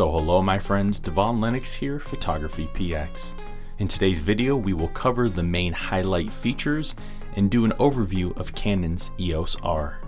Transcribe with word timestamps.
So 0.00 0.10
hello 0.10 0.40
my 0.40 0.58
friends, 0.58 0.98
Devon 0.98 1.42
Lennox 1.42 1.74
here, 1.74 2.00
Photography 2.00 2.66
PX. 2.68 3.34
In 3.80 3.86
today's 3.86 4.20
video 4.20 4.56
we 4.56 4.72
will 4.72 4.88
cover 4.88 5.28
the 5.28 5.42
main 5.42 5.74
highlight 5.74 6.32
features 6.32 6.96
and 7.36 7.50
do 7.50 7.66
an 7.66 7.72
overview 7.72 8.34
of 8.38 8.54
Canon's 8.54 9.10
EOS 9.20 9.56
R. 9.56 10.00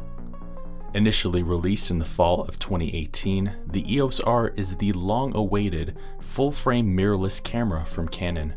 Initially 0.94 1.42
released 1.42 1.90
in 1.90 1.98
the 1.98 2.06
fall 2.06 2.40
of 2.44 2.58
2018, 2.58 3.54
the 3.66 3.94
EOS 3.94 4.20
R 4.20 4.54
is 4.56 4.78
the 4.78 4.92
long-awaited 4.92 5.98
full-frame 6.22 6.96
mirrorless 6.96 7.44
camera 7.44 7.84
from 7.84 8.08
Canon. 8.08 8.54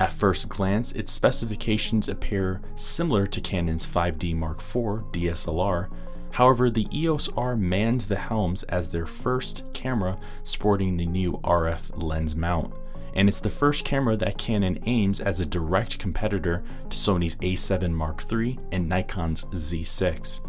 At 0.00 0.10
first 0.10 0.48
glance, 0.48 0.90
its 0.90 1.12
specifications 1.12 2.08
appear 2.08 2.62
similar 2.74 3.28
to 3.28 3.40
Canon's 3.40 3.86
5D 3.86 4.34
Mark 4.34 4.58
IV 4.58 5.12
DSLR, 5.12 5.88
However, 6.32 6.70
the 6.70 6.88
EOS 6.92 7.28
R 7.36 7.56
mans 7.56 8.06
the 8.06 8.16
helms 8.16 8.62
as 8.64 8.88
their 8.88 9.06
first 9.06 9.64
camera 9.74 10.18
sporting 10.44 10.96
the 10.96 11.06
new 11.06 11.32
RF 11.44 12.02
lens 12.02 12.34
mount, 12.34 12.74
and 13.14 13.28
it's 13.28 13.40
the 13.40 13.50
first 13.50 13.84
camera 13.84 14.16
that 14.16 14.38
Canon 14.38 14.78
aims 14.86 15.20
as 15.20 15.40
a 15.40 15.46
direct 15.46 15.98
competitor 15.98 16.62
to 16.88 16.96
Sony's 16.96 17.36
A7 17.36 17.92
Mark 17.92 18.24
III 18.32 18.58
and 18.72 18.88
Nikon's 18.88 19.44
Z6. 19.44 20.40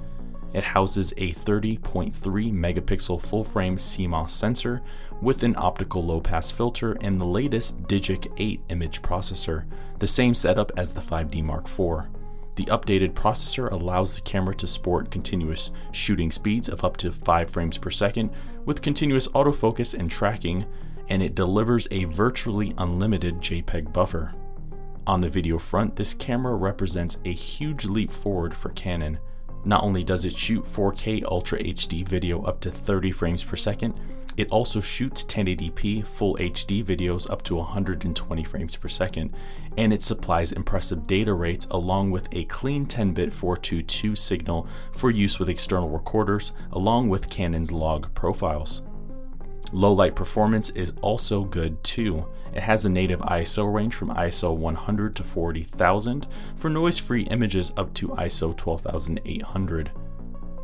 It 0.53 0.63
houses 0.63 1.13
a 1.17 1.31
30.3 1.31 2.13
megapixel 2.13 3.21
full 3.21 3.43
frame 3.43 3.75
CMOS 3.75 4.29
sensor 4.29 4.81
with 5.21 5.43
an 5.43 5.55
optical 5.57 6.05
low 6.05 6.21
pass 6.21 6.51
filter 6.51 6.93
and 7.01 7.19
the 7.19 7.25
latest 7.25 7.83
Digic 7.83 8.31
8 8.37 8.61
image 8.69 9.01
processor, 9.01 9.65
the 9.99 10.07
same 10.07 10.33
setup 10.33 10.71
as 10.77 10.93
the 10.93 11.01
5D 11.01 11.43
Mark 11.43 11.65
IV. 11.65 12.12
The 12.55 12.65
updated 12.65 13.13
processor 13.13 13.71
allows 13.71 14.13
the 14.13 14.21
camera 14.21 14.53
to 14.55 14.67
sport 14.67 15.09
continuous 15.09 15.71
shooting 15.91 16.31
speeds 16.31 16.69
of 16.69 16.83
up 16.83 16.97
to 16.97 17.11
5 17.11 17.49
frames 17.49 17.77
per 17.77 17.89
second 17.89 18.31
with 18.65 18.81
continuous 18.81 19.27
autofocus 19.29 19.97
and 19.97 20.09
tracking, 20.09 20.65
and 21.09 21.23
it 21.23 21.35
delivers 21.35 21.87
a 21.89 22.05
virtually 22.05 22.73
unlimited 22.77 23.39
JPEG 23.39 23.91
buffer. 23.91 24.33
On 25.07 25.19
the 25.19 25.29
video 25.29 25.57
front, 25.57 25.95
this 25.95 26.13
camera 26.13 26.55
represents 26.55 27.17
a 27.25 27.33
huge 27.33 27.85
leap 27.85 28.11
forward 28.11 28.55
for 28.55 28.69
Canon. 28.69 29.17
Not 29.65 29.83
only 29.83 30.03
does 30.03 30.23
it 30.23 30.37
shoot 30.37 30.63
4K 30.63 31.23
Ultra 31.25 31.59
HD 31.59 32.07
video 32.07 32.43
up 32.43 32.59
to 32.61 32.71
30 32.71 33.11
frames 33.11 33.43
per 33.43 33.55
second, 33.55 33.99
it 34.37 34.49
also 34.49 34.79
shoots 34.79 35.23
1080p 35.25 36.05
full 36.05 36.35
HD 36.37 36.83
videos 36.83 37.29
up 37.29 37.41
to 37.43 37.55
120 37.55 38.43
frames 38.43 38.75
per 38.75 38.87
second, 38.87 39.35
and 39.77 39.93
it 39.93 40.01
supplies 40.01 40.51
impressive 40.51 41.05
data 41.07 41.33
rates 41.33 41.67
along 41.71 42.11
with 42.11 42.27
a 42.31 42.45
clean 42.45 42.85
10-bit 42.85 43.33
422 43.33 44.15
signal 44.15 44.67
for 44.91 45.11
use 45.11 45.39
with 45.39 45.49
external 45.49 45.89
recorders 45.89 46.51
along 46.71 47.09
with 47.09 47.29
Canon's 47.29 47.71
log 47.71 48.13
profiles. 48.13 48.81
Low 49.71 49.93
light 49.93 50.15
performance 50.15 50.69
is 50.71 50.93
also 51.01 51.43
good 51.43 51.83
too. 51.83 52.27
It 52.53 52.61
has 52.61 52.85
a 52.85 52.89
native 52.89 53.19
ISO 53.21 53.73
range 53.73 53.95
from 53.95 54.09
ISO 54.09 54.55
100 54.55 55.15
to 55.15 55.23
40,000 55.23 56.27
for 56.55 56.69
noise-free 56.69 57.23
images 57.23 57.73
up 57.75 57.91
to 57.95 58.09
ISO 58.09 58.55
12800. 58.55 59.91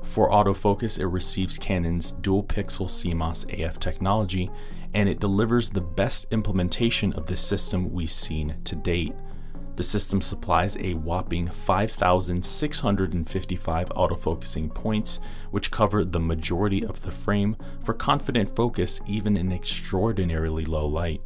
For 0.10 0.30
autofocus, 0.32 1.00
it 1.00 1.06
receives 1.06 1.60
Canon's 1.60 2.14
dual 2.14 2.44
pixel 2.44 2.88
CMOS 2.88 3.64
AF 3.64 3.78
technology, 3.78 4.50
and 4.96 5.08
it 5.08 5.20
delivers 5.20 5.70
the 5.70 5.82
best 5.82 6.34
implementation 6.34 7.14
of 7.14 7.28
the 7.28 7.38
system 7.38 7.94
we've 7.94 8.10
seen 8.10 8.56
to 8.64 8.76
date. 8.76 9.14
The 9.76 9.84
system 9.84 10.20
supplies 10.20 10.78
a 10.78 10.96
whopping 10.96 11.48
5,655 11.48 13.90
autofocusing 13.90 14.74
points, 14.74 15.20
which 15.52 15.70
cover 15.70 16.04
the 16.04 16.20
majority 16.20 16.84
of 16.84 17.00
the 17.04 17.12
frame 17.12 17.56
for 17.86 17.94
confident 17.94 18.56
focus 18.56 19.02
even 19.06 19.38
in 19.38 19.52
extraordinarily 19.52 20.66
low 20.66 20.88
light. 20.88 21.22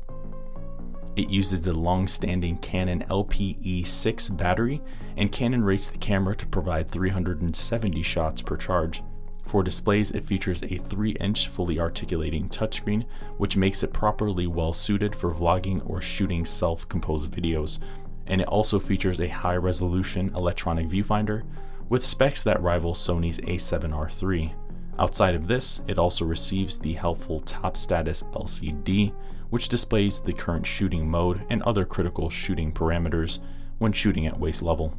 It 1.16 1.30
uses 1.30 1.62
the 1.62 1.74
long-standing 1.74 2.58
Canon 2.58 3.06
LPE6 3.10 4.36
battery, 4.36 4.82
and 5.16 5.32
Canon 5.32 5.64
rates 5.64 5.88
the 5.88 6.00
camera 6.00 6.36
to 6.36 6.48
provide 6.48 6.90
370 6.90 8.02
shots 8.02 8.42
per 8.42 8.58
charge. 8.58 9.04
For 9.46 9.62
displays, 9.62 10.12
it 10.12 10.26
features 10.26 10.64
a 10.64 10.80
3-inch 10.80 11.50
fully 11.50 11.80
articulating 11.80 12.50
touchscreen, 12.50 13.06
which 13.38 13.58
makes 13.58 13.84
it 13.84 13.94
properly 13.94 14.48
well 14.48 14.74
suited 14.74 15.16
for 15.16 15.32
vlogging 15.32 15.88
or 15.88 16.02
shooting 16.02 16.46
self-composed 16.46 17.30
videos. 17.30 17.80
And 18.26 18.42
it 18.42 18.48
also 18.48 18.80
features 18.80 19.20
a 19.20 19.28
high-resolution 19.28 20.32
electronic 20.36 20.88
viewfinder, 20.88 21.44
with 21.90 22.06
specs 22.06 22.44
that 22.44 22.62
rival 22.62 22.94
Sony's 22.94 23.40
a7R 23.40 24.24
III. 24.24 24.56
Outside 25.00 25.36
of 25.36 25.48
this, 25.48 25.82
it 25.88 25.98
also 25.98 26.26
receives 26.26 26.78
the 26.78 26.94
helpful 26.94 27.40
top 27.40 27.78
status 27.78 28.24
LCD, 28.34 29.14
which 29.50 29.70
displays 29.70 30.22
the 30.22 30.34
current 30.34 30.66
shooting 30.66 31.10
mode 31.10 31.46
and 31.50 31.62
other 31.64 31.86
critical 31.86 32.30
shooting 32.30 32.72
parameters 32.72 33.40
when 33.80 33.92
shooting 33.92 34.28
at 34.28 34.40
waist 34.40 34.62
level. 34.62 34.98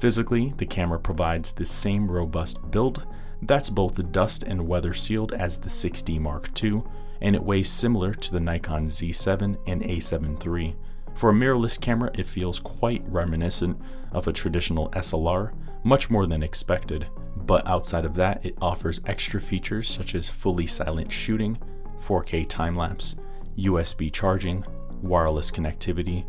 Physically, 0.00 0.52
the 0.56 0.66
camera 0.66 0.98
provides 0.98 1.52
the 1.52 1.64
same 1.64 2.10
robust 2.10 2.70
build 2.70 3.06
that's 3.46 3.70
both 3.70 4.10
dust 4.10 4.42
and 4.44 4.66
weather 4.66 4.94
sealed 4.94 5.34
as 5.34 5.58
the 5.58 5.68
6D 5.68 6.18
Mark 6.18 6.50
II, 6.62 6.82
and 7.20 7.36
it 7.36 7.42
weighs 7.42 7.70
similar 7.70 8.14
to 8.14 8.32
the 8.32 8.40
Nikon 8.40 8.86
Z7 8.86 9.58
and 9.66 9.82
A7 9.82 10.44
III. 10.44 10.76
For 11.14 11.30
a 11.30 11.34
mirrorless 11.34 11.80
camera, 11.80 12.10
it 12.14 12.26
feels 12.26 12.58
quite 12.58 13.04
reminiscent 13.06 13.78
of 14.12 14.26
a 14.26 14.32
traditional 14.32 14.90
SLR, 14.90 15.52
much 15.84 16.10
more 16.10 16.26
than 16.26 16.42
expected, 16.42 17.06
but 17.46 17.66
outside 17.66 18.04
of 18.04 18.14
that, 18.14 18.44
it 18.44 18.56
offers 18.60 19.00
extra 19.06 19.40
features 19.40 19.88
such 19.88 20.14
as 20.14 20.28
fully 20.28 20.66
silent 20.66 21.10
shooting, 21.10 21.58
4K 22.00 22.48
time 22.48 22.76
lapse, 22.76 23.16
USB 23.58 24.12
charging, 24.12 24.64
wireless 25.02 25.50
connectivity, 25.50 26.24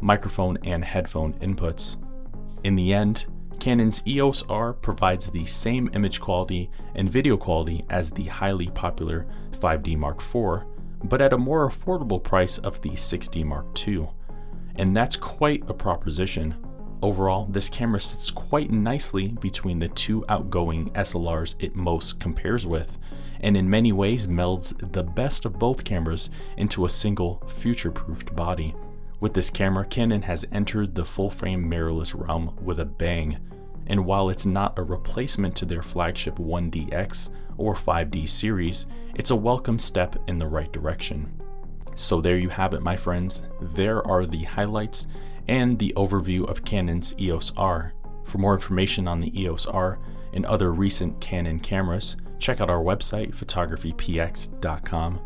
microphone 0.00 0.58
and 0.64 0.84
headphone 0.84 1.34
inputs. 1.34 1.96
In 2.64 2.74
the 2.74 2.92
end, 2.92 3.26
Canon's 3.58 4.06
EOS 4.06 4.42
R 4.48 4.72
provides 4.72 5.30
the 5.30 5.46
same 5.46 5.90
image 5.94 6.20
quality 6.20 6.70
and 6.94 7.10
video 7.10 7.36
quality 7.36 7.84
as 7.88 8.10
the 8.10 8.24
highly 8.24 8.68
popular 8.68 9.26
5D 9.52 9.96
Mark 9.96 10.18
IV, 10.18 10.64
but 11.04 11.20
at 11.20 11.32
a 11.32 11.38
more 11.38 11.68
affordable 11.68 12.22
price 12.22 12.58
of 12.58 12.80
the 12.82 12.90
6D 12.90 13.44
Mark 13.44 13.66
II. 13.86 14.08
And 14.76 14.94
that's 14.94 15.16
quite 15.16 15.68
a 15.68 15.74
proposition. 15.74 16.54
Overall, 17.06 17.46
this 17.46 17.68
camera 17.68 18.00
sits 18.00 18.32
quite 18.32 18.72
nicely 18.72 19.28
between 19.28 19.78
the 19.78 19.86
two 19.86 20.24
outgoing 20.28 20.90
SLRs 20.90 21.54
it 21.60 21.76
most 21.76 22.18
compares 22.18 22.66
with, 22.66 22.98
and 23.42 23.56
in 23.56 23.70
many 23.70 23.92
ways 23.92 24.26
melds 24.26 24.76
the 24.92 25.04
best 25.04 25.44
of 25.44 25.56
both 25.56 25.84
cameras 25.84 26.30
into 26.56 26.84
a 26.84 26.88
single 26.88 27.40
future-proofed 27.46 28.34
body. 28.34 28.74
With 29.20 29.34
this 29.34 29.50
camera, 29.50 29.84
Canon 29.84 30.22
has 30.22 30.46
entered 30.50 30.96
the 30.96 31.04
full-frame 31.04 31.70
mirrorless 31.70 32.12
realm 32.12 32.58
with 32.60 32.80
a 32.80 32.84
bang, 32.84 33.38
and 33.86 34.04
while 34.04 34.28
it's 34.28 34.44
not 34.44 34.76
a 34.76 34.82
replacement 34.82 35.54
to 35.58 35.64
their 35.64 35.82
flagship 35.82 36.40
1DX 36.40 37.30
or 37.56 37.76
5D 37.76 38.28
series, 38.28 38.86
it's 39.14 39.30
a 39.30 39.36
welcome 39.36 39.78
step 39.78 40.16
in 40.26 40.40
the 40.40 40.48
right 40.48 40.72
direction. 40.72 41.40
So 41.94 42.20
there 42.20 42.36
you 42.36 42.48
have 42.48 42.74
it 42.74 42.82
my 42.82 42.96
friends, 42.96 43.46
there 43.60 44.04
are 44.08 44.26
the 44.26 44.42
highlights 44.42 45.06
and 45.48 45.78
the 45.78 45.92
overview 45.96 46.48
of 46.48 46.64
Canon's 46.64 47.14
EOS 47.20 47.52
R. 47.56 47.92
For 48.24 48.38
more 48.38 48.54
information 48.54 49.06
on 49.06 49.20
the 49.20 49.40
EOS 49.40 49.66
R 49.66 49.98
and 50.32 50.44
other 50.46 50.72
recent 50.72 51.20
Canon 51.20 51.60
cameras, 51.60 52.16
check 52.38 52.60
out 52.60 52.70
our 52.70 52.82
website, 52.82 53.34
photographypx.com. 53.34 55.20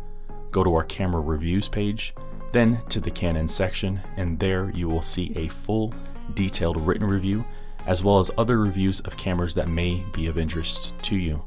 Go 0.51 0.63
to 0.63 0.75
our 0.75 0.83
camera 0.83 1.21
reviews 1.21 1.67
page, 1.67 2.13
then 2.51 2.81
to 2.89 2.99
the 2.99 3.11
Canon 3.11 3.47
section, 3.47 4.01
and 4.17 4.37
there 4.37 4.69
you 4.71 4.87
will 4.87 5.01
see 5.01 5.31
a 5.35 5.47
full, 5.47 5.93
detailed 6.33 6.85
written 6.85 7.07
review, 7.07 7.43
as 7.87 8.03
well 8.03 8.19
as 8.19 8.29
other 8.37 8.59
reviews 8.59 8.99
of 9.01 9.17
cameras 9.17 9.55
that 9.55 9.67
may 9.67 10.03
be 10.13 10.27
of 10.27 10.37
interest 10.37 10.93
to 11.03 11.15
you. 11.15 11.43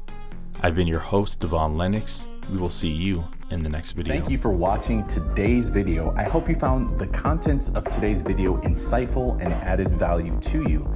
I've 0.61 0.75
been 0.75 0.87
your 0.87 0.99
host, 0.99 1.41
Devon 1.41 1.77
Lennox. 1.77 2.27
We 2.51 2.57
will 2.57 2.69
see 2.69 2.89
you 2.89 3.23
in 3.51 3.63
the 3.63 3.69
next 3.69 3.93
video. 3.93 4.13
Thank 4.13 4.29
you 4.29 4.37
for 4.37 4.51
watching 4.51 5.05
today's 5.07 5.69
video. 5.69 6.13
I 6.15 6.23
hope 6.23 6.49
you 6.49 6.55
found 6.55 6.97
the 6.99 7.07
contents 7.07 7.69
of 7.69 7.89
today's 7.89 8.21
video 8.21 8.57
insightful 8.61 9.39
and 9.41 9.53
added 9.53 9.91
value 9.91 10.37
to 10.41 10.69
you. 10.69 10.89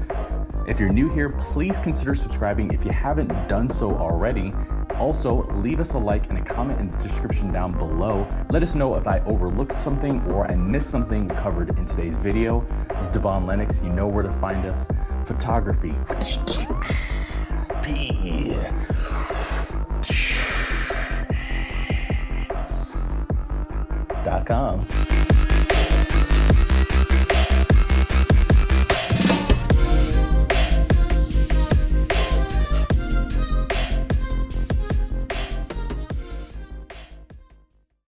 If 0.68 0.80
you're 0.80 0.92
new 0.92 1.10
here, 1.10 1.30
please 1.30 1.80
consider 1.80 2.14
subscribing 2.14 2.72
if 2.72 2.86
you 2.86 2.92
haven't 2.92 3.48
done 3.48 3.68
so 3.68 3.96
already. 3.96 4.54
Also, 5.00 5.48
leave 5.62 5.80
us 5.80 5.94
a 5.94 5.98
like 5.98 6.30
and 6.30 6.38
a 6.38 6.42
comment 6.42 6.80
in 6.80 6.92
the 6.92 6.98
description 6.98 7.52
down 7.54 7.78
below. 7.78 8.28
Let 8.50 8.62
us 8.62 8.76
know 8.76 8.96
if 8.96 9.08
I 9.08 9.20
overlooked 9.20 9.72
something 9.72 10.22
or 10.24 10.46
I 10.46 10.56
missed 10.56 10.90
something 10.90 11.30
covered 11.30 11.78
in 11.78 11.86
today's 11.86 12.16
video. 12.16 12.66
This 12.90 13.08
is 13.08 13.10
Devon 13.10 13.46
Lennox. 13.46 13.82
You 13.82 13.90
know 13.90 14.08
where 14.08 14.24
to 14.24 14.32
find 14.32 14.66
us. 14.66 14.90
Photography. 15.26 15.96
P. 17.82 18.56
Dot 24.50 24.80
com. 24.80 24.99